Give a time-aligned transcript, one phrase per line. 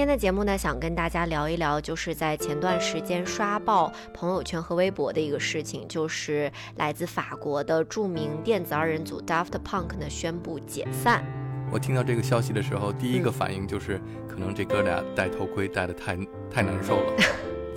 [0.00, 11.22] 今天的节目呢，想跟大家聊一聊，就是在前段时间刷爆朋友圈和微博的一个事情，就是来自法国的著名电子二人组 Daft Punk 呢宣布解散。
[11.70, 16.16] 我听到这个消息的时候，第一个反应就是，可能这哥俩戴头盔戴的太
[16.50, 17.12] 太难受了。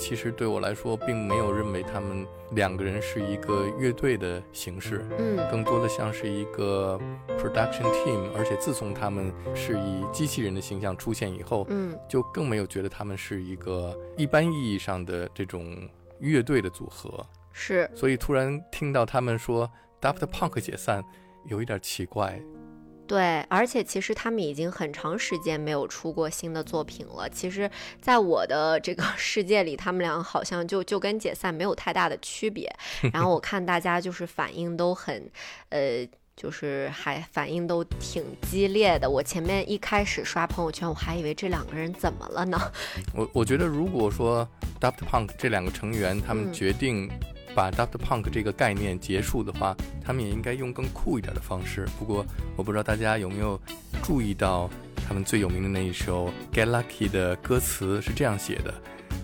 [0.03, 6.99] 其实对我来说，并没有认为他们两个人是一个乐队的形式，嗯，更多的像是一个
[7.39, 8.29] production team。
[8.35, 15.89] 而且自从他们是以机器人的形象出现以后，嗯，就更没有觉得他们是一个一般意义上的这种
[16.19, 17.25] 乐队的组合。
[17.53, 21.01] 是，所以突然听到他们说 Daft Punk 解散，
[21.45, 22.41] 有一点奇怪。
[23.05, 27.27] 对，而且其实他们已经很长时间没有出过新的作品了。
[27.29, 27.69] 其实，
[28.01, 32.73] 在我的这个 世界里，他们俩好像就就跟解散没有太大的区别。
[33.13, 35.29] 然后我看大家就是反应都很，
[35.69, 39.09] 呃，就是还反应都挺激烈的。
[39.09, 42.57] 我前面一开始刷朋友圈，我还以为这两个人怎么了呢？
[43.13, 44.47] 我我觉得，如果说
[44.79, 47.09] Daft Punk 这两个成员他们决定。
[47.55, 51.85] 把 Daft Punk 这个概念结束的话，他们也应该用更酷一点的方式。
[51.97, 53.59] 不过，我不知道大家有没有
[54.01, 54.69] 注意到
[55.07, 58.73] 他们最有名的那一首《Get Lucky》的歌词是这样写的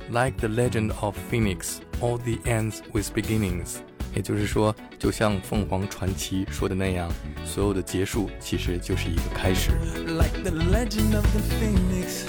[0.09, 3.77] ：“Like the legend of Phoenix, all the ends with beginnings。”
[4.16, 7.11] 也就是说，就像凤凰传奇说的那样，
[7.45, 9.69] 所有的结束其实就是一个开始。
[10.08, 12.25] Like the legend of the phoenix,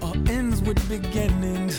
[0.00, 1.78] all ends with beginnings.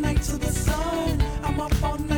[0.00, 1.22] Night to the sun.
[1.42, 2.17] I'm up all night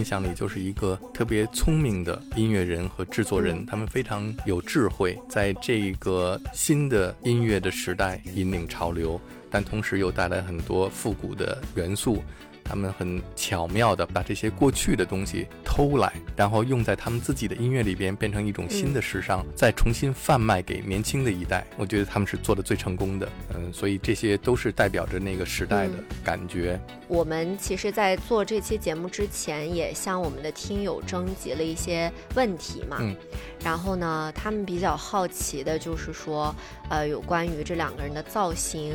[0.00, 9.20] 印象里就是一个特别聪明的音乐人和制作人，他们非常有智慧，在这个新的音乐的时代引领潮流，
[9.50, 12.22] 但同时又带来很多复古的元素。
[12.70, 21.66] 他们很巧妙的把这些过去的东西偷来，然后用在他们自己的音乐里边，变成一种新的时尚，再重新贩卖给年轻的一代。
[21.76, 26.78] 我觉得他们是做的最成功的，嗯，所以这些都是代表着那个时代的感觉。
[27.08, 32.98] 我们其实，在做这期节目之前，也向我们的听友征集了一些问题嘛。
[33.00, 33.16] 嗯。
[33.64, 36.54] 然后呢，他们比较好奇的就是说，
[36.88, 38.94] 呃，有关于这两个人的造型，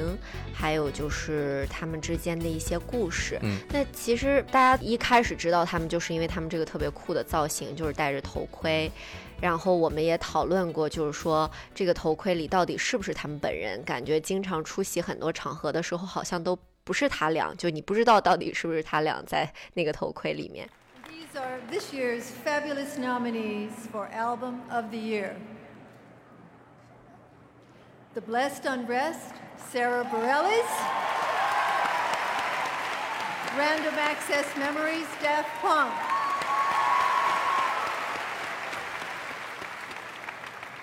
[0.53, 3.37] 还有就是他们之间的一些故事。
[3.41, 3.59] 嗯。
[3.69, 8.89] 那其实大家一开始知道他们，就是因为他们这个特别酷的造型，就是戴着头盔。
[9.41, 13.83] 然后我们也讨论过，就是说这个头盔里到底是不是他们本人？
[13.83, 20.69] 感觉经常出席很多场合的时候，好像都不是他俩，就你不知道到底是不是他俩在那个头盔里面。
[21.09, 25.31] These are this year's fabulous nominees for Album of the Year.
[28.13, 29.33] The Blessed Unrest,
[29.69, 31.14] Sarah Bareilles.
[33.57, 35.93] Random Access Memories, Daft Punk.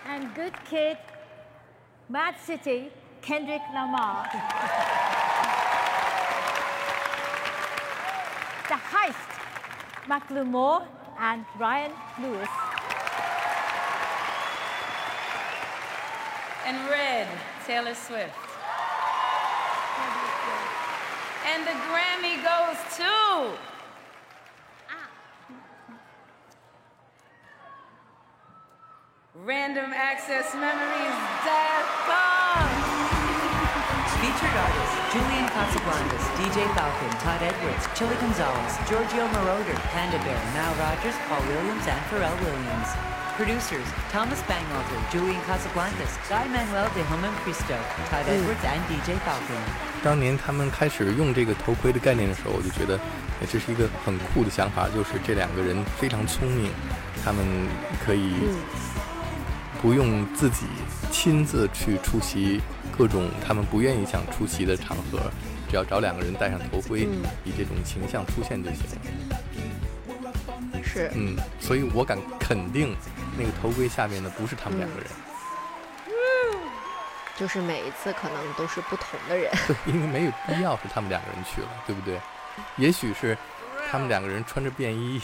[0.07, 0.97] and Good Kid,
[2.09, 2.91] Mad City,
[3.21, 4.27] Kendrick Lamar.
[8.69, 9.31] the Heist,
[10.07, 10.87] Macklemore
[11.19, 11.93] and Ryan
[12.23, 12.49] Lewis.
[16.65, 17.29] And red,
[17.67, 18.42] Taylor Swift.
[21.53, 23.53] And the Grammy goes to.
[29.45, 31.19] Random Access Memories,
[32.09, 32.73] Punk.
[34.23, 40.73] Featured artists Julian Casablancas, DJ Falcon, Todd Edwards, Chili Gonzalez, Giorgio Moroder, Panda Bear, Mal
[40.81, 43.22] Rogers, Paul Williams, and Pharrell Williams.
[43.37, 47.75] Producers Thomas Bangalter, Julian Casablancas, Guy Manuel de Homem Cristo,
[48.11, 49.63] Todd Edwards, and DJ Falcon.
[50.03, 52.97] 当年他们开始用这个头盔的概念的时候，我就觉得，
[53.41, 56.71] 哎这是一个很酷的想法，就是这两个人非常聪明，
[57.25, 57.45] 他们
[58.05, 58.35] 可以
[59.81, 60.67] 不用自己
[61.11, 62.61] 亲自去出席
[62.97, 65.31] 各种他们不愿意想出席的场合，
[65.71, 67.09] 只要找两个人戴上头盔，
[67.45, 68.81] 以这种形象出现就行
[69.31, 69.39] 了。
[70.85, 72.95] 是，嗯，所以我敢肯定，
[73.37, 75.07] 那个头盔下面的不是他们两个人，
[77.37, 79.51] 就是每一次可能都是不同的人。
[79.67, 82.21] 对，因为没有必要是他们两个人去了，对不对？
[82.77, 83.37] 也许是
[83.91, 85.21] 他们两个人穿着便衣，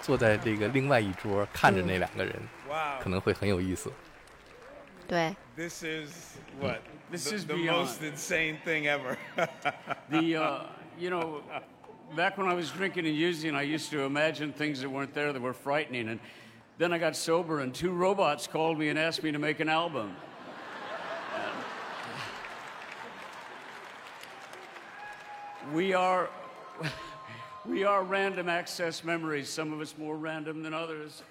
[0.00, 2.34] 坐在这个另外一桌看着那两个人.
[3.00, 3.92] 可能会很有意思。
[5.06, 6.80] 对，This is what?
[7.10, 9.16] This is the most insane thing ever.
[10.10, 10.62] The, uh,
[10.98, 11.42] you know,
[12.16, 15.32] back when I was drinking and using, I used to imagine things that weren't there
[15.32, 16.08] that were frightening.
[16.08, 16.18] And
[16.78, 19.68] then I got sober, and two robots called me and asked me to make an
[19.68, 20.16] album.
[25.72, 26.28] We are.
[27.66, 31.22] We are random access memories, some of us more random than others.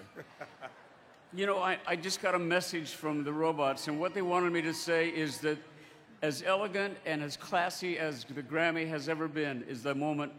[1.32, 4.52] You know, I, I just got a message from the robots, and what they wanted
[4.52, 5.58] me to say is that
[6.22, 10.32] as elegant and as classy as the Grammy has ever been is the moment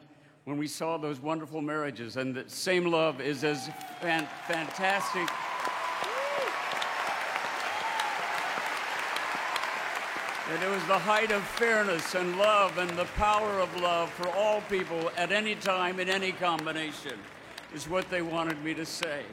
[0.45, 3.69] when we saw those wonderful marriages, and the same love is as
[4.01, 5.29] fan- fantastic.
[10.53, 14.29] And it was the height of fairness and love and the power of love for
[14.31, 17.17] all people at any time in any combination,
[17.73, 19.25] is what they wanted me to say.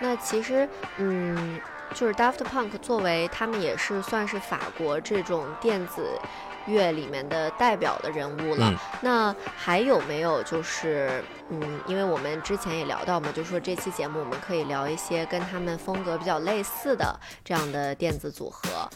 [0.00, 0.66] 那其实，
[0.96, 1.60] 嗯，
[1.92, 6.18] 就是 Daft Punk 作为他们也是算是法国这种电子
[6.65, 8.71] 乐里面的代表的人物了。
[8.73, 11.29] 嗯那还有没有就是，
[11.61, 18.89] 嗯，因为我们之前也聊到嘛，就说这期节目我们可以聊一些跟他们风格比较类似的这样的电子组合。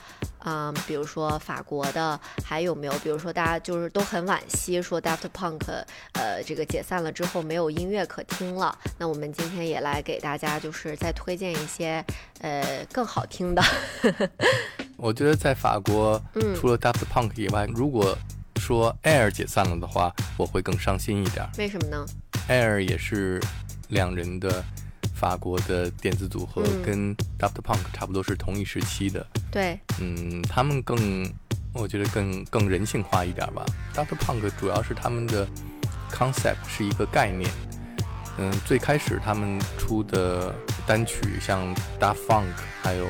[0.44, 2.94] 嗯，比如说法国的，还有没有？
[3.00, 5.60] 比如说大家就是都很惋惜，说 Daft Punk，
[6.14, 8.76] 呃，这个解散了之后没有音乐可听了。
[8.98, 12.04] 那我们今天也来给大家就是再推荐一些，
[12.40, 13.62] 呃，更好听的。
[14.96, 18.18] 我觉得在法国，嗯除了 Daft Punk 以外，如果
[18.56, 21.50] 说 Air 解散了的话，我会更伤心一点儿。
[21.58, 22.06] 为什么呢？
[22.50, 23.42] Air 也是
[23.90, 24.64] 两人的
[25.14, 29.26] 法国的电子组合，嗯跟 Daft Punk 差不多是同一时期的。
[29.52, 31.30] 对，嗯，他们更，
[31.74, 33.66] 我觉得更更人性化一点吧。
[33.94, 35.48] Daft Punk 主要是他们的
[36.12, 37.50] concept 是一个概念。
[38.38, 40.54] 嗯，最开始他们出的
[40.86, 42.46] 单曲，像 Daft Funk，
[42.84, 43.06] 还有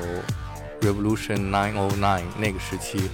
[0.80, 3.10] Revolution 909那个时期，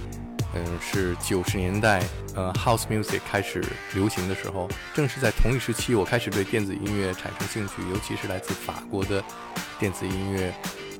[0.54, 2.00] 嗯，是九十年代，
[2.34, 9.22] 呃，House Music 开始流行的时候，正是在同一时期，我开始对电子音乐产生兴趣，尤其是来自法国的
[9.78, 10.54] 电子音乐，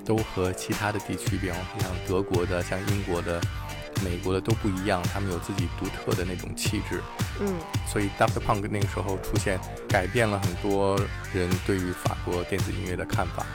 [0.05, 3.41] 都和其他的地区，比方说像德国的、像英国的、
[4.03, 7.01] 美国的都不一样，他们有自己独特的那种气质。
[7.41, 7.55] 嗯
[7.87, 10.99] 所以 Daft Punk 那个时候出现，改变了很多
[11.33, 13.47] 人对于法国电子音乐的看法。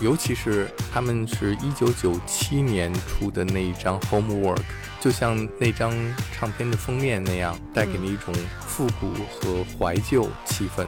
[0.00, 4.60] 尤其是他们是一九九七年出的那一张 Homework，
[5.00, 5.92] 就像那张
[6.32, 10.86] 唱片的封面那样，带给你一种复古和怀旧气氛。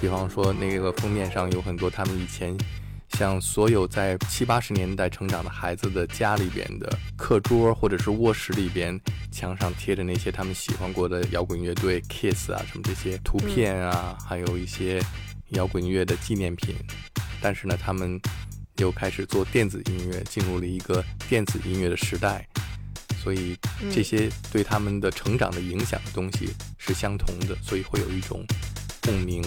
[0.00, 2.56] 比方说，那个封面上有很多他们以前
[3.18, 8.98] 像所有在七八十年代成长的孩子的家里边的课桌或者是卧室里边
[9.32, 15.02] 墙上贴着那些他们喜欢过的摇滚乐队 Kiss 啊什么这些图片啊，还有一些
[15.50, 16.76] 摇滚乐的纪念品。
[17.40, 18.20] 但是呢，他们
[18.78, 22.46] 又开始做电子音乐，进入了一个电子音乐的时代，
[23.22, 23.56] 所以
[23.92, 28.44] 这些对他们的成长的影响的东西是相同的，所以会有一种
[29.02, 29.42] 共鸣。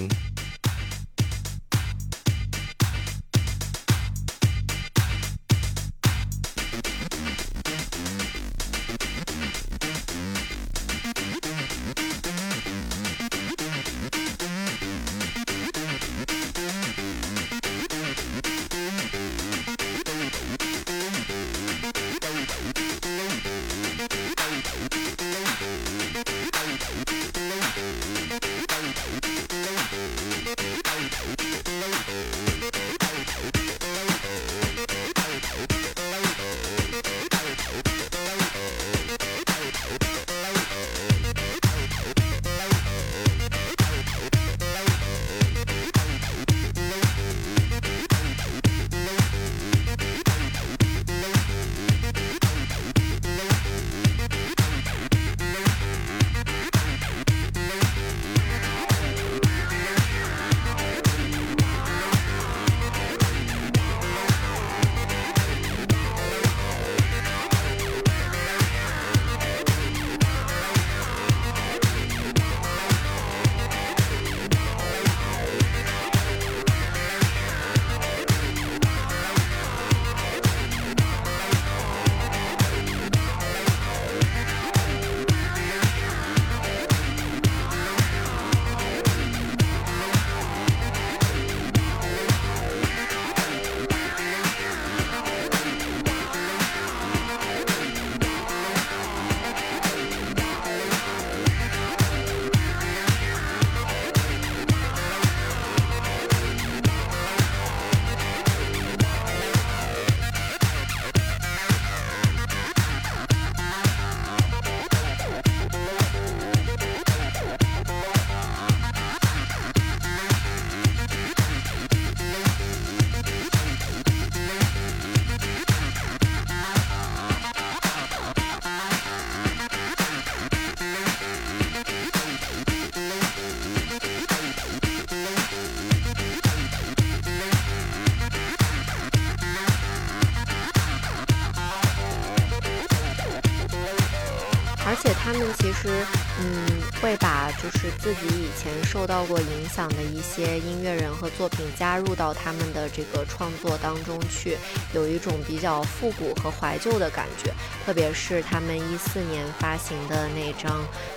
[147.64, 154.58] 就是自己前受到过影响的一些音乐人和作品加入到他们的这个创作当中去，
[154.94, 157.52] 有一种比较复古和怀旧的感觉。
[157.86, 160.72] 特别是他们一四年发行的那张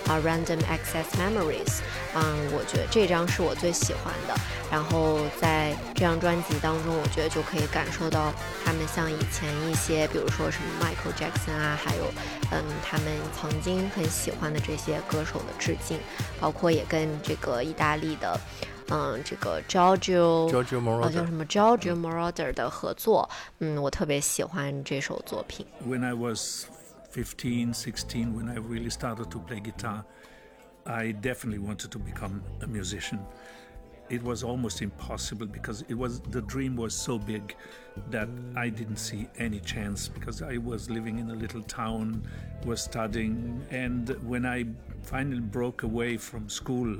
[0.07, 1.65] 啊《Random Access Memories》，
[2.13, 4.35] 嗯，我觉得这张是我最喜欢的。
[4.69, 8.33] 然后在这张专辑当中，我觉得就可以感受到
[8.65, 12.03] 他们像以前一些，比如说什么 Michael Jackson 啊，还有
[12.51, 13.05] 嗯他们
[13.39, 15.97] 曾经很喜欢的这些歌手的致敬，
[16.41, 18.38] 包括也跟这个意大利的。
[18.88, 23.30] 嗯，这个 Giorgio Giorgio 哦叫 Moroder 什么 Giorgio Moroder 的合作，
[23.60, 25.64] 嗯，我特别喜欢这首作品。
[25.88, 26.66] When I was
[27.12, 30.02] 15, 16, when I really started to play guitar,
[30.84, 33.20] I definitely wanted to become a musician.
[34.10, 37.54] It was almost impossible because it was the dream was so big
[38.10, 42.22] that I didn't see any chance because I was living in a little town,
[42.66, 44.66] was studying, and when I
[45.07, 46.93] finally broke away from school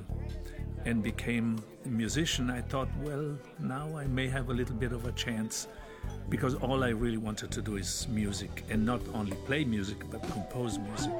[0.85, 5.05] and became a musician, I thought, well, now I may have a little bit of
[5.05, 5.67] a chance
[6.29, 10.23] because all I really wanted to do is music and not only play music but
[10.31, 11.11] compose music.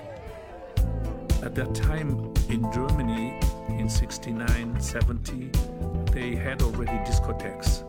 [1.44, 5.51] At that time in Germany in 69, 70,
[6.13, 7.84] they had already discotheques.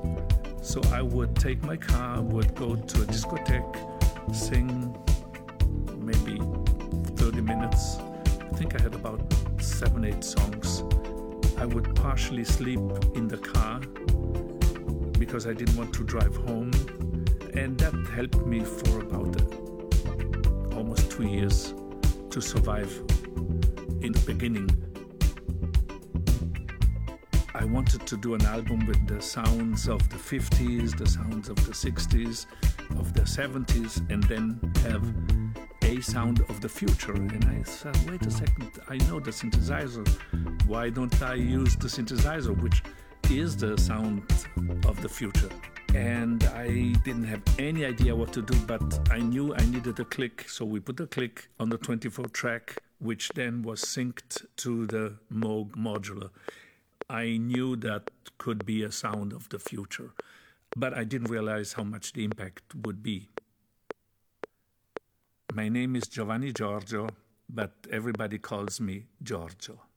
[0.60, 4.92] So I would take my car, would go to a discotheque, sing
[5.98, 6.42] maybe
[7.14, 7.98] 30 minutes.
[8.58, 9.20] I think I had about
[9.60, 10.82] seven, eight songs.
[11.58, 12.80] I would partially sleep
[13.14, 13.78] in the car
[15.16, 16.72] because I didn't want to drive home.
[17.54, 19.40] And that helped me for about
[20.74, 21.72] almost two years
[22.30, 22.90] to survive
[24.00, 24.68] in the beginning.
[27.54, 31.64] I wanted to do an album with the sounds of the 50s, the sounds of
[31.64, 32.46] the 60s,
[32.98, 35.27] of the 70s, and then have
[35.88, 37.14] a sound of the future.
[37.14, 40.06] And I said, wait a second, I know the synthesizer.
[40.66, 42.82] Why don't I use the synthesizer, which
[43.30, 44.22] is the sound
[44.84, 45.48] of the future?
[45.94, 50.04] And I didn't have any idea what to do, but I knew I needed a
[50.04, 50.46] click.
[50.50, 55.14] So we put a click on the 24 track, which then was synced to the
[55.32, 56.28] Moog modular.
[57.08, 60.10] I knew that could be a sound of the future,
[60.76, 63.30] but I didn't realize how much the impact would be.
[65.54, 67.08] My name is Giovanni Giorgio,
[67.48, 69.87] but everybody calls me Giorgio.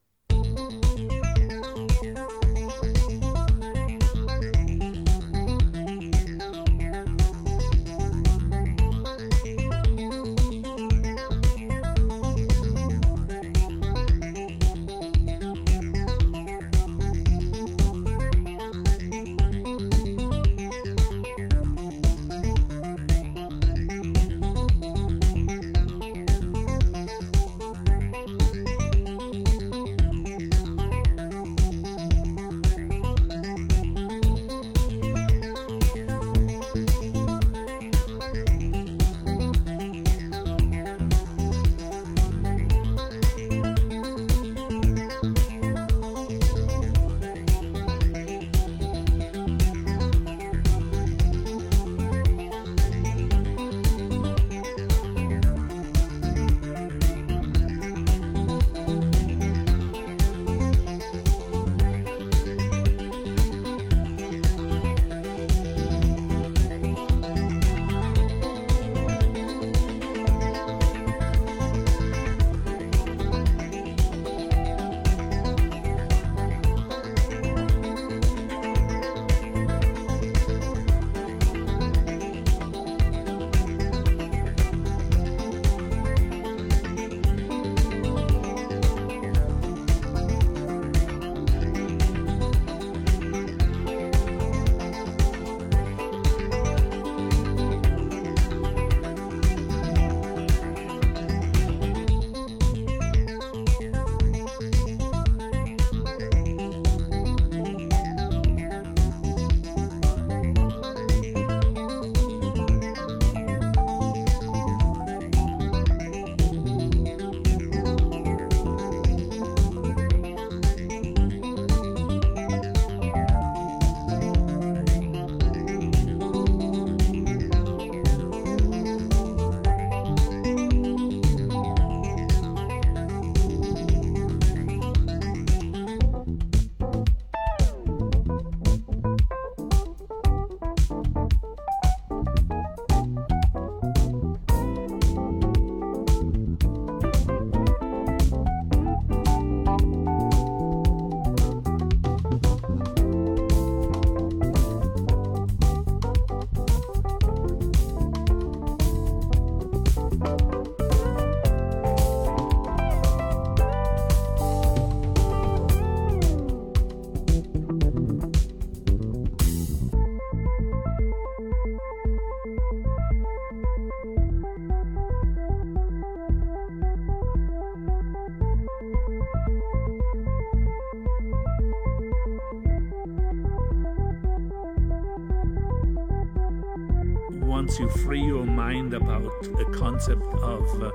[190.00, 190.90] concept of uh,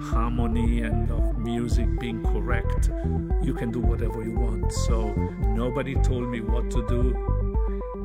[0.00, 2.90] harmony and of music being correct,
[3.42, 4.72] you can do whatever you want.
[4.72, 5.12] So
[5.56, 7.14] nobody told me what to do,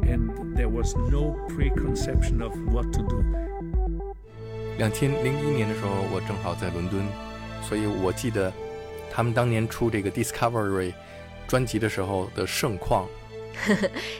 [0.04, 3.24] and there was no preconception of what to do.
[4.78, 7.02] 两千零一年的时候，我正好在伦敦，
[7.64, 8.52] 所以我记得
[9.12, 10.94] 他们当年出这个 Discovery
[11.48, 13.08] 专辑的时候的盛况。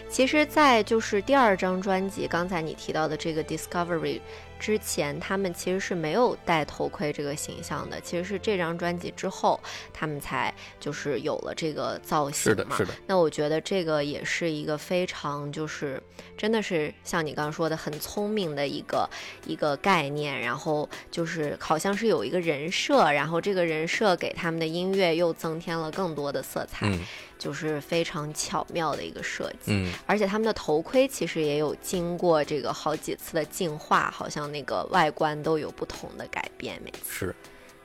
[0.10, 4.20] 其实，在就是第二张专辑，刚才你提到的这个 Discovery
[4.63, 8.01] 之前，他们其实是没有戴头盔这个形象的。
[8.01, 9.59] 其实是这张专辑之后，
[9.93, 12.95] 他们才就是有了这个造型是的，是的。
[13.09, 16.01] 那我觉得这个也是一个非常就是
[16.39, 19.11] 真的是像你刚刚说的很聪明的一个
[19.47, 20.23] 一个概念。
[20.23, 26.87] 然后就是好像是有一个人设，然后这个人设给他们的音乐又增添了更多的色彩。
[26.87, 27.01] 嗯。
[27.43, 36.81] 就是非常巧妙的一个设计，嗯，而且他们的头盔其实也有经过这个好几次的进化，好像那个外观都有不同的改变。
[36.85, 37.35] 每次是，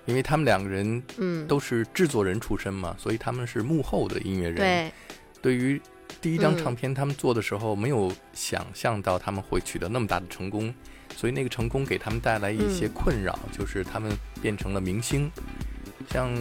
[0.06, 4.58] 因为他们两个人，嗯，都是制作人出身嘛，所以他们是幕后的音乐人。
[4.58, 4.92] 对，
[5.42, 5.82] 对于
[6.22, 10.72] 第一张唱片，他们做的时候没有想象到他们会取得那么大的成功，
[11.16, 15.32] 所以那个成功给他们带来一些困扰，就是他们变成了明星，
[16.12, 16.32] 像。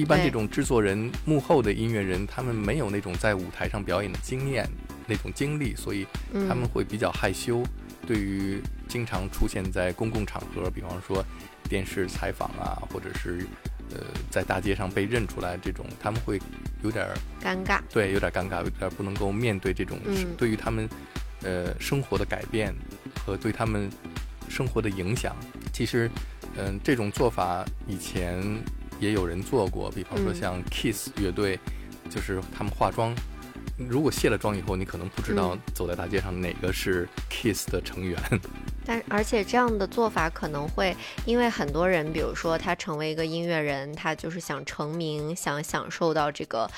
[0.00, 4.66] 一般这种制作人、幕后的音乐人，他们没有那种在舞台上表演的经验、
[5.06, 6.06] 那种经历，所以
[6.48, 7.62] 他们会比较害羞。
[8.06, 11.22] 对于经常出现在公共场合，比方说
[11.68, 13.46] 电视采访啊，或者是
[13.90, 13.98] 呃
[14.30, 16.40] 在大街上被认出来这种，他们会
[16.82, 17.06] 有点
[17.42, 17.80] 尴尬。
[17.92, 19.98] 对，有点尴尬，有点不能够面对这种
[20.38, 20.88] 对于他们
[21.42, 22.74] 呃生活的改变
[23.22, 23.90] 和对他们
[24.48, 25.36] 生活的影响。
[25.74, 26.10] 其实，
[26.56, 28.42] 嗯，这种做法以前。
[29.00, 31.58] 也有人做过，比方说像 Kiss 乐队，
[32.08, 33.14] 就是他们化妆，
[33.76, 38.20] 如果卸了妆以后，你可能不知道走在大街上哪个是 Kiss 的成员。
[38.84, 46.68] 但而且这样的做法可能会，因为很多人，比如说他成为一个音乐人，他就是想成名，想享受到这个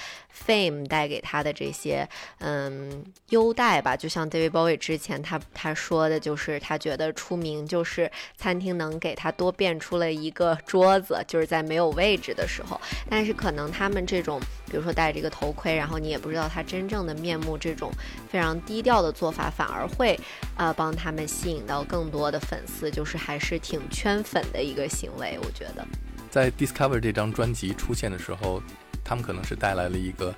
[0.46, 3.96] fame 带给他的这些嗯优待吧。
[3.96, 12.80] 就像 David Bowie 之前他他说的，就是他觉得出名就是餐厅能给他多变出了一个桌子，就是在没有位置的时候。
[13.08, 17.92] 但是可能他们这种，比如说戴这个头盔，然后你也不知道他真正的面目，这种
[18.28, 20.18] 非常低调的做法，反而会
[20.56, 21.84] 呃帮他们吸引到。
[21.92, 25.86] 更多的粉丝就是还是挺圈粉的一个行为，我觉得。
[26.30, 28.62] 在 Discover 这张专辑出现的时候，
[29.04, 30.34] 他们可能是带来了一个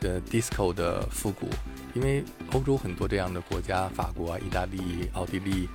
[0.00, 1.48] 呃 disco 的复古，
[1.94, 5.70] 因为欧洲很多这样的国家，法国啊、意大利、奥地利，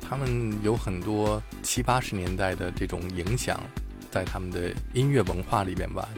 [0.00, 3.60] 他们有很多七八十年代的这种影响，
[4.10, 6.08] 在他们的音乐文化里边吧。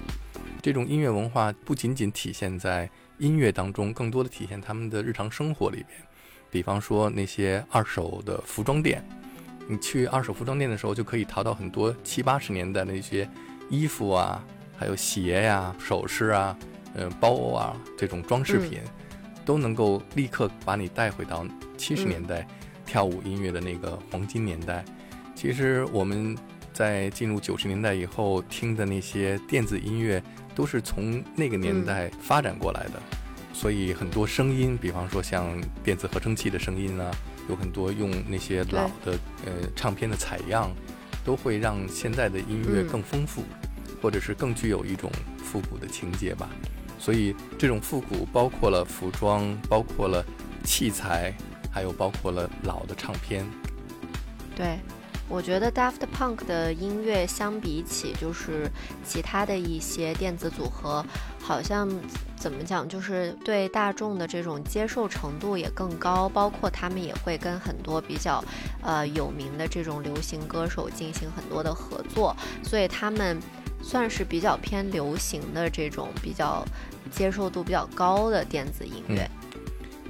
[0.63, 2.89] 这种音乐文化不仅仅体现在
[3.19, 6.06] 音乐当中，更多的体现他们的日常生活里边。
[6.57, 9.07] 比方说那些二手的服装店，
[9.69, 13.29] 你去二手服装店的时候，就可以淘到很多七八十年代的那些
[13.69, 14.43] 衣服啊，
[14.75, 16.57] 还有鞋呀、首饰啊、
[16.95, 18.81] 嗯包啊这种装饰品，
[19.45, 22.49] 都能够立刻把你带回到七十年代
[22.87, 24.83] 跳舞音乐的那个黄金年代。
[25.35, 26.35] 其实我们
[26.73, 30.23] 在进入九十年代以后听的那些电子音乐，
[30.55, 33.16] 都是从那个年代发展过来的。
[33.57, 37.11] 所以很多声音，比方说像电子合成器的声音啊，
[37.49, 40.71] 有很多用那些老的呃唱片的采样，
[41.25, 43.43] 都会让现在的音乐更丰富，
[44.03, 46.51] 或者是更具有一种复古的情节吧。
[46.99, 50.23] 所以这种复古包括了服装，包括了
[50.63, 51.33] 器材，
[51.73, 53.47] 还有包括了老的唱片。
[54.55, 54.79] 对。
[55.29, 58.71] 我觉得 Daft Punk 的音乐相比起就是
[59.05, 61.05] 其他的一些电子组合，
[61.41, 61.91] 好像
[62.37, 66.29] 怎么讲，就是对大众的这种接受程度也更高。
[66.29, 68.45] 包括他们也会跟很多比较
[68.83, 73.41] 呃有名的这种流行歌手进行很多的合作，所以他们
[73.83, 76.65] 算是比较偏流行的这种比较
[77.11, 79.29] 接受度比较高的电子音乐。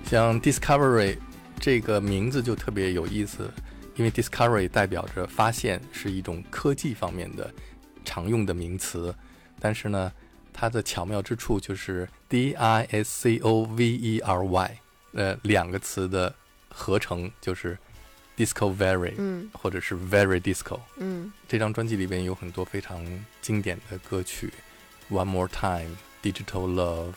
[0.05, 1.19] 像 Discovery
[1.59, 3.51] 这个名字就特别有意思。
[3.99, 7.51] 因为 discovery 代表着发现，是一种科技方面的
[8.05, 9.15] 常用的名词，
[9.59, 10.13] 但是呢，
[10.59, 14.79] 它的巧妙之处就是 d i s c o v e r y，
[15.13, 16.35] 呃，两个词的
[16.71, 17.77] 合成就是
[18.37, 23.05] discovery，嗯，或者是 very disco，嗯，这张专辑里边有很多非常
[23.43, 24.51] 经典的歌曲
[25.11, 27.13] ，One More Time，Digital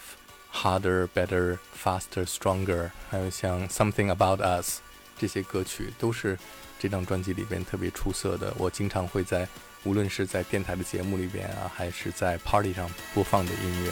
[0.54, 4.82] Love，Harder，Better，Faster，Stronger，还有像 Something About Us，
[5.18, 6.38] 这些歌曲都是。
[6.82, 9.46] 这张专辑里边特别出色的，我经常会在
[9.84, 13.92] 无论是在电台的节目里边啊，还是在 party 上播放的音乐。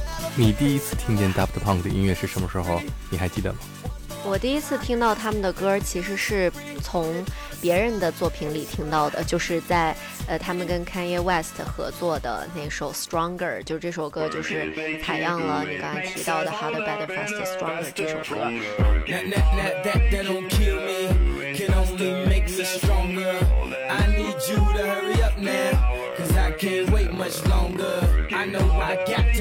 [0.35, 2.81] 你第一次听见 Daft Punk 的音乐是什么时候？
[3.09, 3.59] 你还记得吗？
[4.23, 6.51] 我第一次听到他们的歌，其实是
[6.83, 7.11] 从
[7.59, 9.95] 别人的作品里听到的，就是在
[10.27, 14.71] 呃他们跟 Kanye West 合作的那首 Stronger，就是这首歌就是
[15.03, 18.51] 采样了你刚才提到的 Harder, Better, Faster, Stronger 这首歌。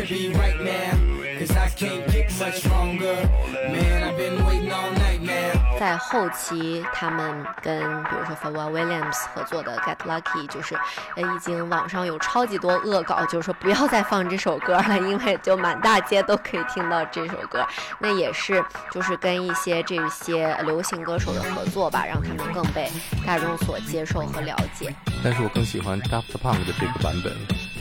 [0.00, 0.96] To be right now,
[1.38, 3.28] cause I can't get much stronger.
[3.70, 5.78] Man, I've been waiting all night now.
[5.78, 10.74] 在后期，他们跟比如说 Pharrell Williams 合作的《Get Lucky》，就是
[11.16, 17.66] 呃，已经网上有超级多恶搞，就是说不要再放这首歌了，因为就满大街都可以听到这首歌。
[17.98, 22.90] 那也是就是跟一些这些流行歌手的合作吧，让他们更被
[23.26, 24.94] 大众所接受和了解。
[25.22, 27.36] 但是我更喜欢 Daft Punk 的这个版本，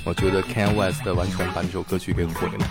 [0.09, 2.65] 我觉得 Ken West 完全把这首歌曲给毁了。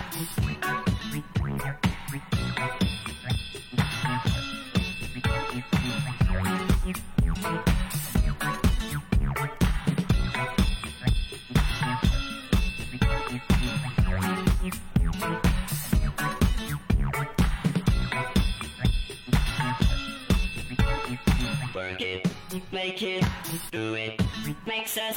[22.73, 23.25] Make it,
[23.71, 24.21] do it,
[24.67, 25.17] makes us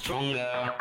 [0.00, 0.74] stronger.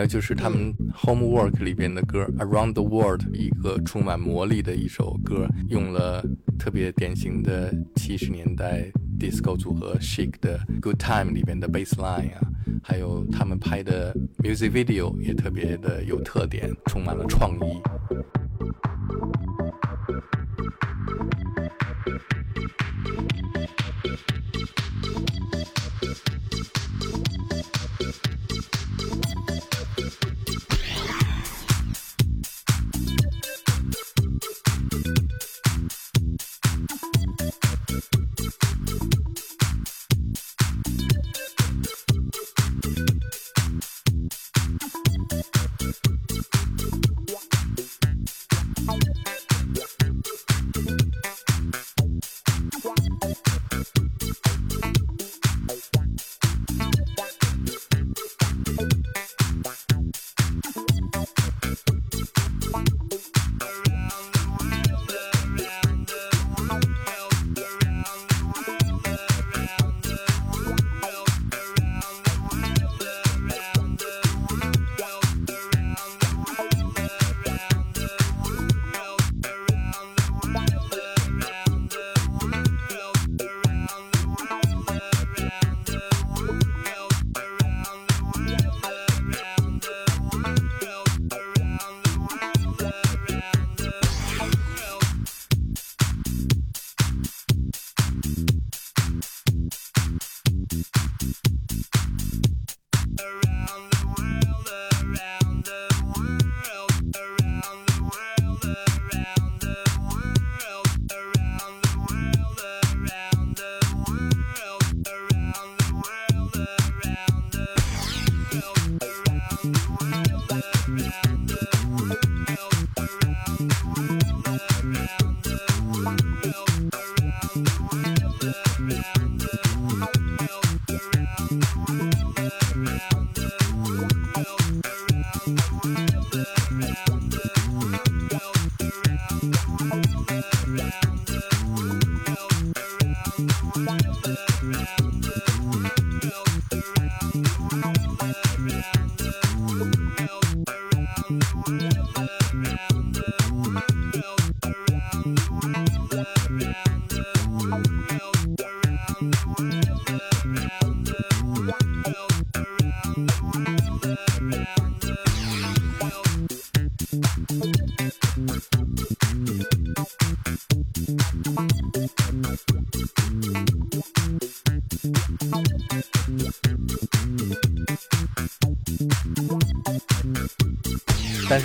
[0.00, 6.24] 有就是他们 Homework 里边的歌 Around the World，一个充满魔力的一首歌，用了
[6.58, 12.40] 特别典型的七十年代 disco 组合 Shake 的 Good Time 里边的 bass line 啊，
[12.82, 17.80] 还有他们拍的 music video 也特别的有特点，充满了创意。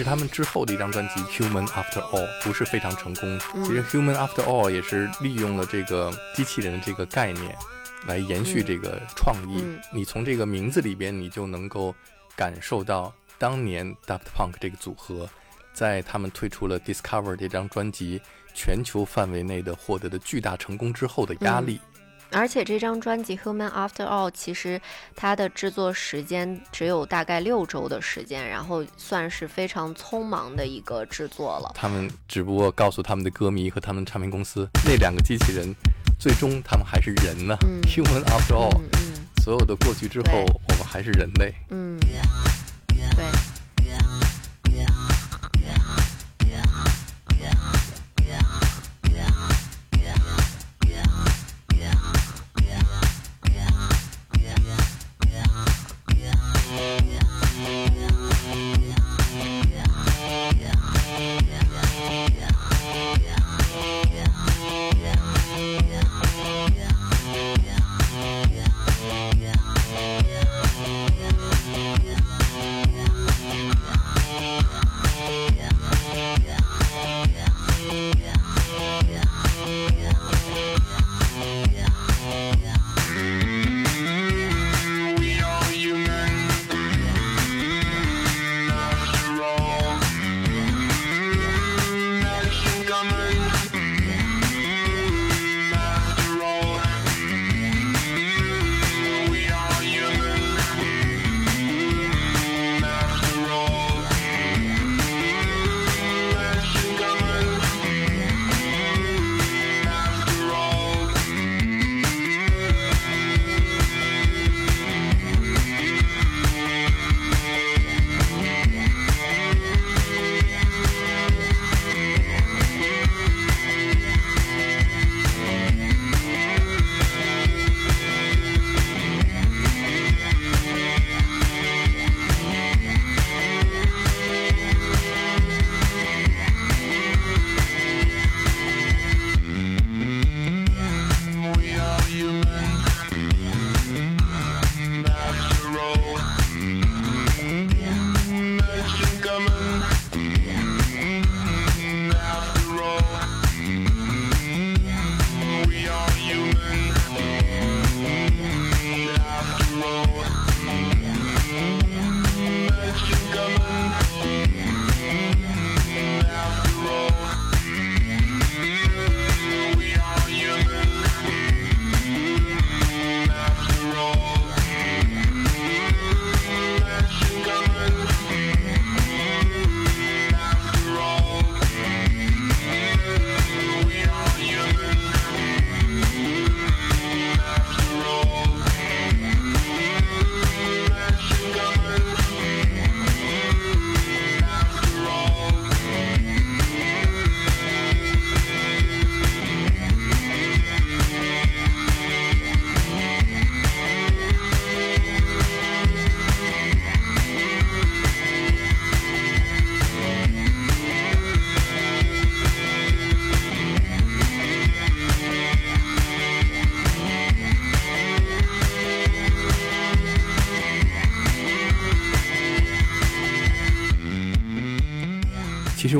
[0.06, 3.39] 他们之后的一张专辑《Human After All》不是非常成功。
[3.66, 7.58] 其实《Human After All》也是利用了这个机器人的这个概念，
[8.06, 9.64] 来延续这个创意。
[9.64, 11.93] 嗯你从这个名字里边，你就能够
[12.36, 15.28] 感受到当年 Daft Punk 这个组合，
[15.74, 18.22] 在他们推出了《Discover》这张专辑
[18.53, 21.82] 全球范围内的获得的巨大成功之后的压力。
[22.32, 24.82] 而且这张专辑《Human After All》其实
[25.15, 31.71] 它的制作时间只有大概六周的时间，然后算是非常匆忙的一个制作了。
[31.76, 35.73] 他们只不过告诉他们的歌迷和他们唱片公司，那两个机器人，
[36.19, 37.55] 最终他们还是人呢。
[37.65, 41.53] 嗯 Human After All，、嗯所有的过去之后，我们还是人类。
[41.69, 41.99] 嗯，
[42.89, 43.55] 对。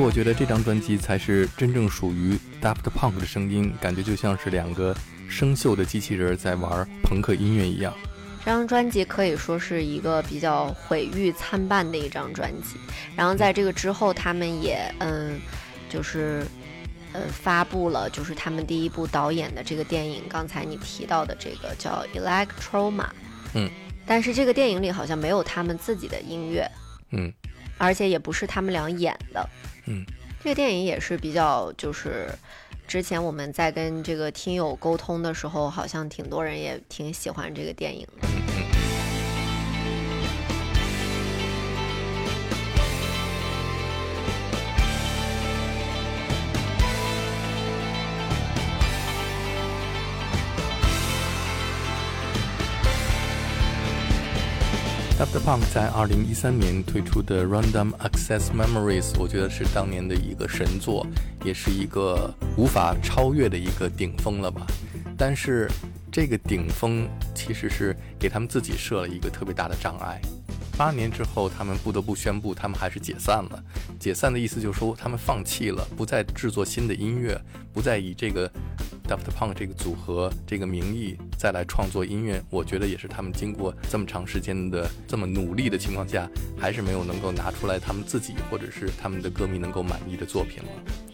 [0.06, 4.96] 我觉得这张专辑才是真正属于 Daft Punk 的声音，感觉就像是两个
[5.28, 7.92] 生锈的机器人在玩朋克音乐一样。
[8.38, 12.76] 这张专辑可以说是一个比较毁誉参半的一张专辑。
[13.16, 15.40] 然后在这个之后，他们也嗯，
[15.88, 16.46] 就是
[17.12, 23.02] 呃发布了就是他们第一部导演的这个电影，刚才你提到的这个叫《Electroma》。
[23.54, 23.68] 嗯。
[24.06, 26.64] 但是这个电影里好像没有他们自己的音乐。
[27.10, 27.32] 嗯。
[27.76, 29.46] 而且也不是他们俩演的。
[29.86, 30.04] 嗯。
[30.44, 32.28] 这个电影也是比较就是。
[32.88, 38.45] 之前我们在跟这个听友沟通的时候，好像挺多人也挺喜欢这个电影的。
[55.18, 61.06] Daft Punk 在二零一三年推出的 Random Access Memories，我觉得是当年的一个神作，
[61.42, 64.66] 也是一个无法超越的一个顶峰了吧。
[65.16, 65.70] 但是
[66.12, 70.20] 这个顶峰其实是给他们自己设了一个特别大的障碍。
[70.76, 73.64] 八年之后，他们不得不宣布，他们还是解散了。
[73.98, 77.40] 解散的意思就是说，他们放弃了，不再制作新的音乐，
[77.72, 78.52] 不再以这个
[79.06, 82.42] Daft Punk 这个组合这个名义再来创作音乐。
[82.50, 86.28] 我觉得也是他们经过这么长时间的这么努力的情况下，
[86.58, 90.68] 还是没有能够拿出来他们自己或者是他们的歌迷能够满意的作品了。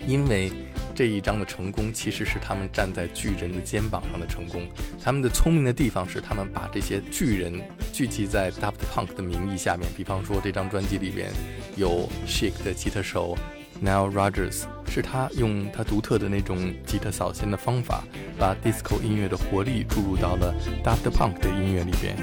[0.07, 0.51] 因为
[0.95, 4.67] 这一张的成功，其实是他们站在巨人的肩膀上的成功。
[5.01, 7.63] 他们的聪明的地方是，他们把这些巨人
[7.93, 9.89] 聚集在 Daft Punk 的名义下面。
[9.97, 11.31] 比方说，这张专辑里边
[11.77, 13.37] 有 Shake 的吉他手
[13.83, 18.05] Nile Rogers 是他用他独特的那种吉他扫弦的方法，
[18.39, 20.55] 把 disco 音乐的活力注入到了
[20.85, 22.17] Daft Punk 的音乐里边。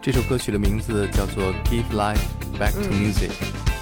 [0.00, 3.30] 这首歌曲的名字叫做《Give Life Back to Music》。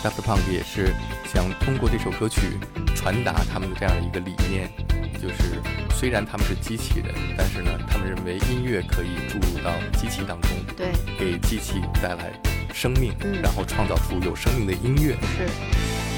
[0.05, 0.95] Daft Punk 也是
[1.33, 2.59] 想通过这首歌曲
[2.95, 4.71] 传达他们的这样一个理念，
[5.21, 5.61] 就是
[5.95, 12.39] 虽然他们是机器人，但是呢，他们认为音乐可以注入到机器当中，对，给机器带来
[12.73, 15.17] 生命，嗯然后创造出有生命的音乐。
[15.37, 16.16] 是。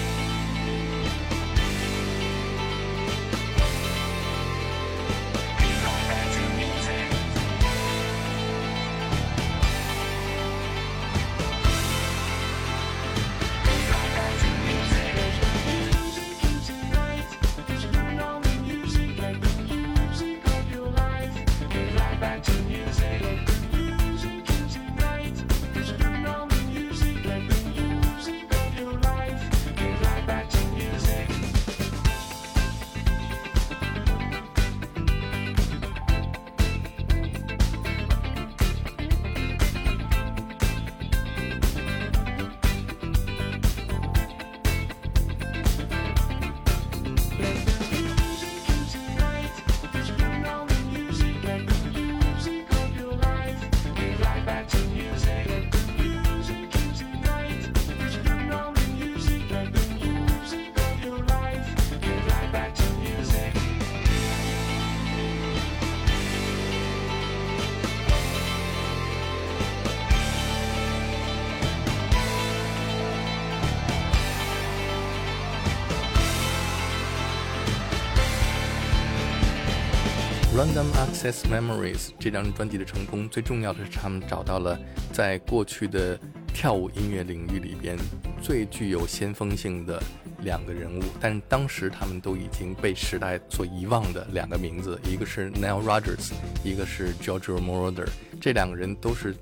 [80.79, 84.79] Sam Access Memories 这张专辑的成功，最重要的是他们找到了
[85.12, 86.16] 在过去的
[86.55, 87.99] 跳舞音乐领域里边
[88.41, 90.01] 最具有先锋性的
[90.45, 96.31] 两个人物，但是当时他们都已经被时代所遗忘的两个名字，一个是 Neil Rogers，
[96.62, 98.07] 一个是 Giorgio Moroder。
[98.41, 99.35] 这两个人都是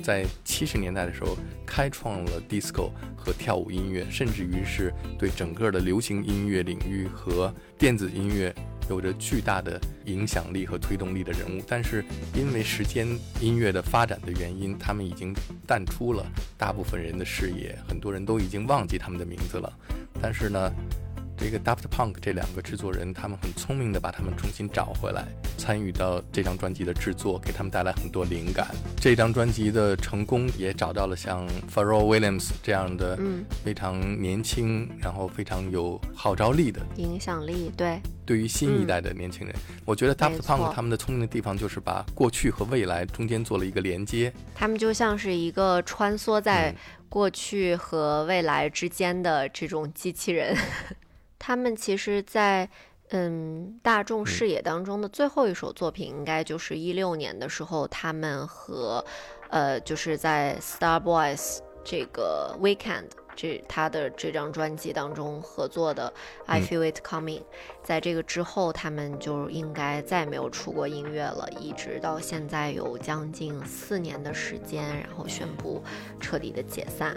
[0.00, 1.36] 在七十年代的时候
[1.66, 8.54] 开创了 disco 和跳舞音乐，甚至于是对整个的流行音乐领域和电子音乐
[8.88, 11.62] 有着巨大的影响力和推动力的人物。
[11.66, 12.04] 但是
[12.34, 13.06] 因为时间
[13.40, 15.34] 音乐的发展的原因，他们已经
[15.66, 16.24] 淡出了
[16.56, 19.72] 大部分人的视野，很多人都已经忘记他们的名字了。
[20.20, 20.72] 但是呢，
[21.36, 25.26] 这个 Daft Punk 这两个制作人，他们很聪明的把他们重新找回来，
[25.58, 28.68] 参与到这张专辑的制作，给他们带来很多灵感。
[28.96, 36.80] 这张专辑的成功也找到了像 Pharrell Williams 这样的嗯非常年轻，然后非常有号召力的。
[36.96, 39.54] 影响力，对，对于新一代的年轻人，
[39.84, 44.32] 我觉得 Daft Punk 他们的聪明的地方就是把过去和未来中间做了一个连接。
[44.54, 46.74] 他们就像是一个穿梭在
[47.08, 50.56] 过去和未来之间的这种机器人，
[51.46, 52.66] 他们其实在，
[53.10, 59.04] 嗯大众视野当中的最后一首作品，应该就是一六年的时候，他们和
[59.50, 66.12] 呃就是在 Star Boys 这个 Weekend 这他的这张专辑当中合作的
[66.46, 66.64] I 嗯。
[66.64, 67.42] Feel It Coming，、
[67.82, 75.82] 在这个之后，他们就应该再也没有出过音乐了，一直到现在有将近四年的时间，然后宣布
[76.20, 77.16] 彻底的解散。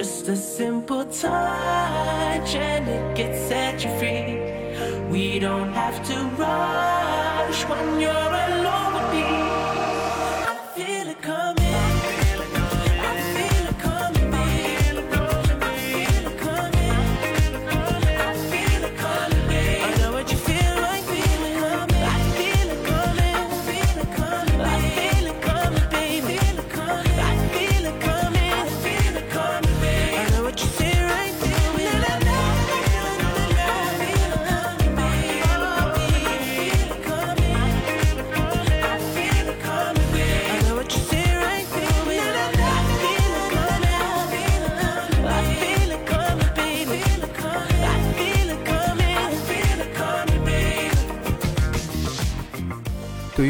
[0.00, 3.34] Just a simple touch and it can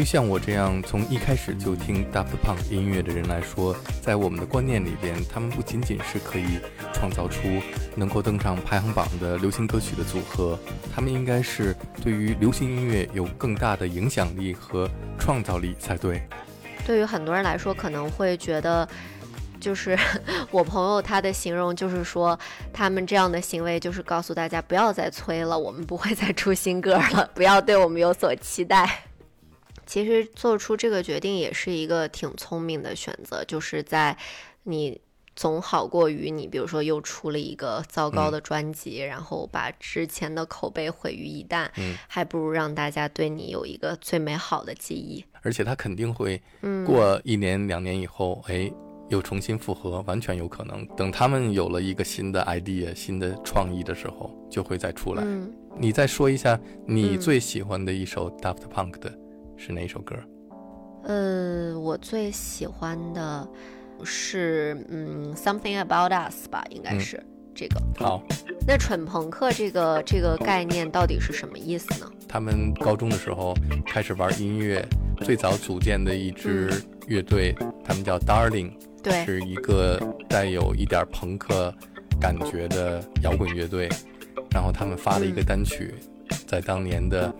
[0.01, 6.57] 于像我这样从一开始就听 Daft Punk 音乐的人来说，在我们的观念里边，他们不仅仅是可以
[6.91, 7.61] 创造出
[7.95, 10.57] 能够登上排行榜的流行歌曲的组合，
[10.91, 14.89] 他们应该是对于流行音乐有更大的影响力和
[15.19, 16.19] 创造力才对。
[16.83, 18.89] 对于很多人来说，可能会觉得，
[19.59, 19.95] 就是
[20.49, 22.37] 我朋友他的形容就是说，
[22.73, 29.03] 他们这样的行为就是告诉大家不要再催了，我们不会再出新歌了，不要对我们有所期待。
[29.91, 34.15] 其实做出这个决定也是一个挺聪明的选择，就是在
[34.63, 35.01] 你
[35.35, 45.25] 总好过于你，比如说又出了一个糟糕的专辑，然后把之前的口碑毁于一旦，嗯还不如让大家对你有一个最美好的记忆。
[45.41, 48.71] 而且他肯定会嗯过一年两年以后，哎，
[49.09, 50.85] 又重新复合，完全有可能。
[50.95, 55.23] 等他们有了一个新的 idea、新的创意的时候，就会再出来。
[55.25, 59.17] 嗯你再说一下你嗯最喜欢的一首 Daft Punk 的
[59.61, 60.15] 是哪一首歌？
[61.03, 63.47] 呃，我最喜欢的
[64.03, 67.79] 是嗯，Something About Us 吧，应该嗯是、这个。
[67.95, 68.23] 好，
[68.67, 72.09] 那蠢朋克这个这个概念到底是什么意思呢？
[72.27, 73.53] 他们高中的时候
[73.85, 74.83] 开始玩音乐，
[75.19, 76.71] 最早组建的一支
[77.07, 78.71] 乐队，他们叫 Darling，
[79.03, 81.71] 对是一个带有一点朋克
[82.19, 83.87] 感觉的摇滚乐队。
[84.49, 85.93] 然后他们发了一个单曲，
[86.47, 87.33] 在当年的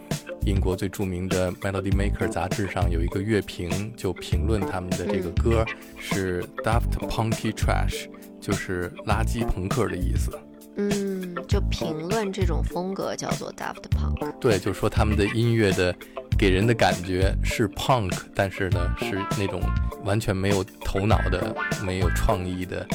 [0.45, 5.65] 英国最著名的 Melody Maker 杂志上有一个乐评，就评论他们的这个歌
[5.99, 8.07] 是 Daft Punky Trash，
[8.39, 10.31] 就是垃圾朋克的意思。
[10.77, 14.31] 嗯，就评论这种风格叫做 Daft Punk。
[14.39, 15.93] 对，就说他们的音乐的
[16.37, 19.61] 给人的感觉是 punk，但是呢是那种
[20.03, 22.87] 完全没有头脑的、没有创意的、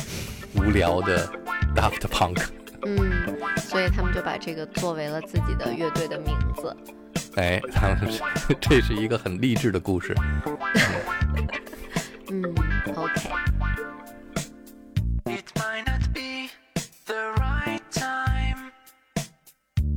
[0.56, 1.28] 无聊的
[1.76, 2.42] Daft Punk。
[2.84, 2.98] 嗯，
[3.58, 6.74] 所以他们就把这个作为了自己的乐队的名字。
[7.36, 8.10] 哎，他们
[8.60, 10.14] 这是一个很励志的故事。
[12.30, 12.42] 嗯
[12.94, 13.30] ，OK。
[15.26, 16.48] It might not be
[17.04, 18.72] the right time.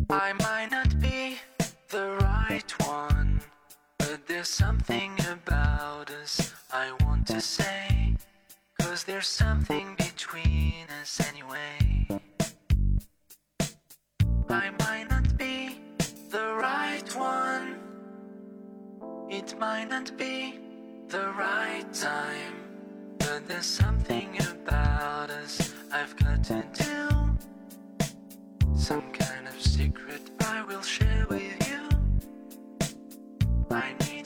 [0.10, 0.90] I might not
[16.60, 17.80] right one.
[19.30, 20.60] It might not be
[21.08, 22.56] the right time.
[23.18, 26.98] But there's something about us I've got to do.
[28.76, 31.82] Some kind of secret I will share with you.
[33.72, 34.19] I need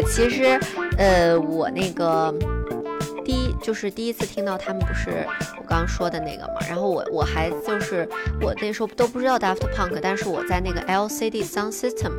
[0.00, 0.60] 我其实，
[0.96, 2.32] 呃，我那个
[3.24, 5.26] 第一就是第一次听到他们不是
[5.58, 8.08] 我刚刚说的那个嘛，然后我我还就是
[8.40, 12.12] 我那时候都不知道 Daft Punk，但是我在那个 LCD Sound System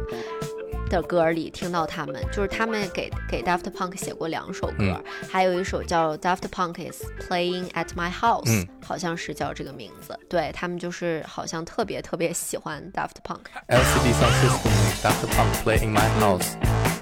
[0.90, 10.20] 的歌里听到他们，就是他们给给 Daft Punk 写过两首歌，嗯还有一首叫 Daft Punk is Playing at My House，、嗯好像是叫这个名字。
[10.28, 13.42] 对他们就是好像特别特别喜欢 Daft Punk。
[13.70, 14.72] LCD Sound System
[15.02, 16.56] Daft Punk Play in My House，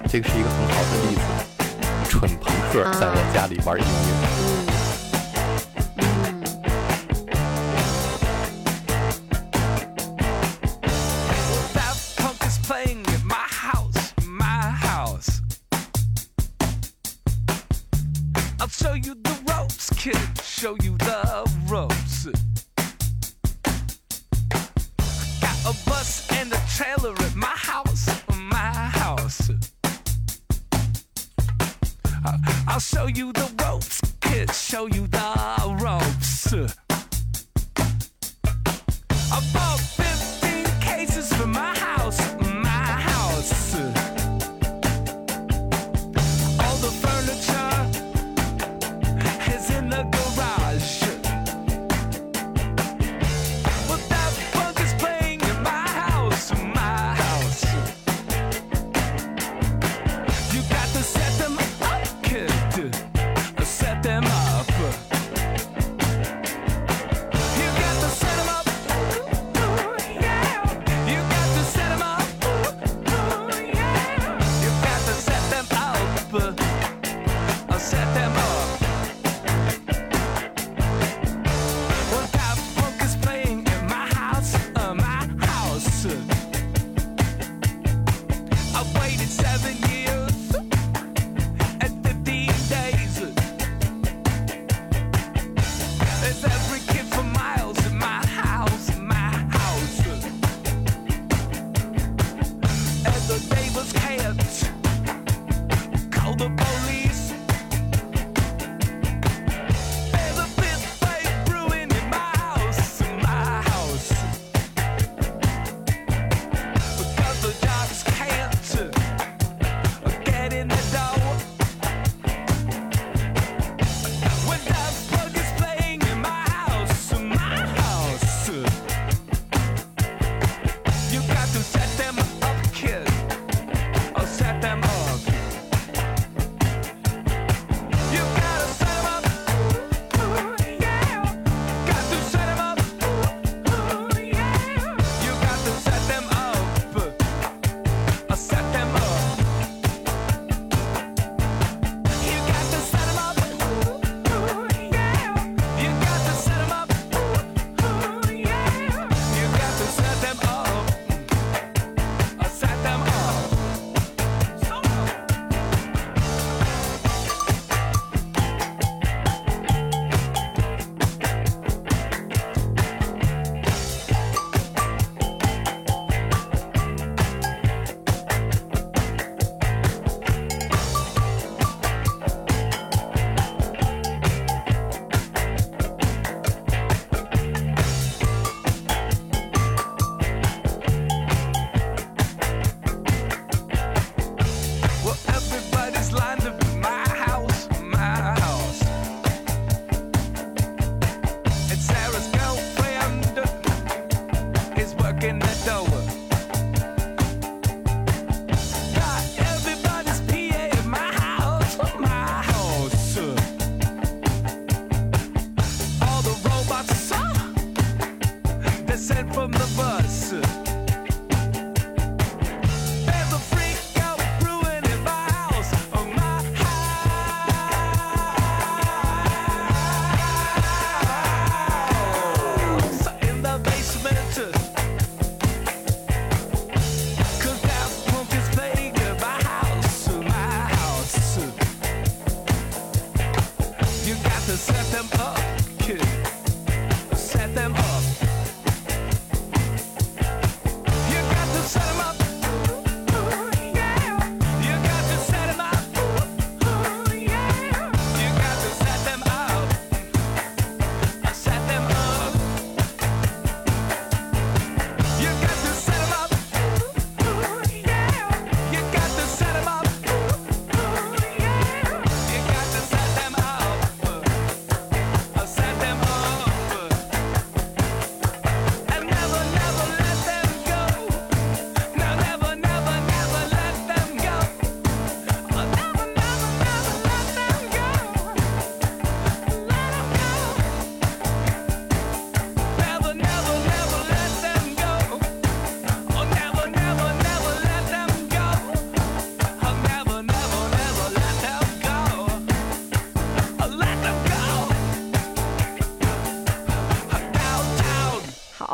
[0.10, 1.22] 这个是一个很好的例子。
[2.10, 4.67] 蠢朋克在我家里玩音乐，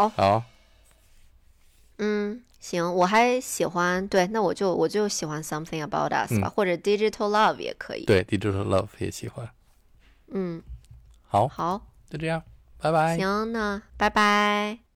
[0.09, 0.43] 好
[1.97, 9.49] 嗯行我还喜欢对那我就我就喜欢 something about us 吧或者 digital love 也可以对 digital love 也喜欢
[10.29, 10.61] 嗯
[11.27, 12.41] 好好就这样
[12.79, 14.82] 拜拜行那拜拜